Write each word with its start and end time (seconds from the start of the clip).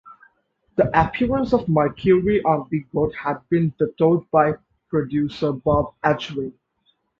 The 0.77 0.89
appearance 0.99 1.53
of 1.53 1.69
"Mercury" 1.69 2.41
on 2.41 2.67
"Big 2.71 2.91
Boat" 2.91 3.13
had 3.23 3.47
been 3.49 3.71
vetoed 3.77 4.25
by 4.31 4.53
producer 4.89 5.51
Bob 5.51 5.93
Ezrin. 6.03 6.53